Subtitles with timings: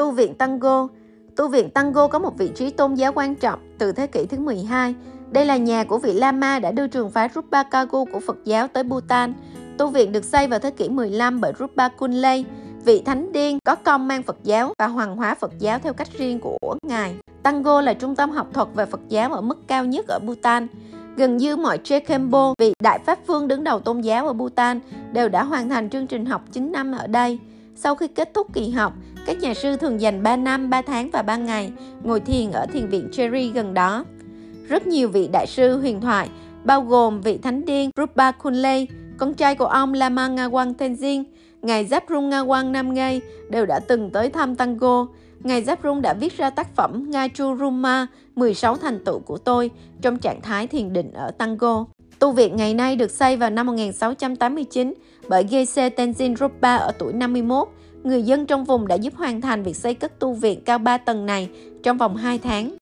[0.00, 0.88] Tu viện Tango
[1.36, 4.38] Tu viện Tango có một vị trí tôn giáo quan trọng từ thế kỷ thứ
[4.38, 4.94] 12.
[5.30, 8.68] Đây là nhà của vị Lama đã đưa trường phái Rupa Kagu của Phật giáo
[8.68, 9.34] tới Bhutan.
[9.78, 12.44] Tu viện được xây vào thế kỷ 15 bởi Rupa Kunley,
[12.84, 16.08] vị thánh điên có công mang Phật giáo và hoàng hóa Phật giáo theo cách
[16.18, 17.14] riêng của ngài.
[17.42, 20.66] Tango là trung tâm học thuật về Phật giáo ở mức cao nhất ở Bhutan.
[21.16, 24.80] Gần như mọi Chekembo, vị đại pháp phương đứng đầu tôn giáo ở Bhutan,
[25.12, 27.38] đều đã hoàn thành chương trình học 9 năm ở đây.
[27.82, 28.92] Sau khi kết thúc kỳ học,
[29.30, 31.72] các nhà sư thường dành 3 năm, 3 tháng và 3 ngày
[32.04, 34.04] ngồi thiền ở thiền viện Cherry gần đó.
[34.68, 36.28] Rất nhiều vị đại sư huyền thoại,
[36.64, 41.24] bao gồm vị thánh điên Rupa Kunley, con trai của ông Lama Ngawang Tenzin,
[41.62, 45.06] Ngài Giáp-rung Ngawang Namgay đều đã từng tới thăm Tango.
[45.40, 49.70] Ngài Giáp-rung đã viết ra tác phẩm Ngachuruma, 16 thành tựu của tôi,
[50.02, 51.84] trong trạng thái thiền định ở Tango.
[52.20, 54.94] Tu viện ngày nay được xây vào năm 1689
[55.28, 57.68] bởi Geshe Tenzin Rupa ở tuổi 51.
[58.04, 60.98] Người dân trong vùng đã giúp hoàn thành việc xây cất tu viện cao 3
[60.98, 61.48] tầng này
[61.82, 62.76] trong vòng 2 tháng.